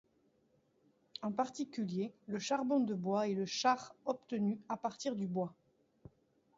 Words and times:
En 1.21 1.31
particulier, 1.31 2.11
le 2.25 2.39
charbon 2.39 2.79
de 2.79 2.95
bois 2.95 3.27
est 3.27 3.35
le 3.35 3.45
char 3.45 3.93
obtenu 4.05 4.57
à 4.67 4.75
partir 4.75 5.15
du 5.15 5.27
bois. 5.27 5.53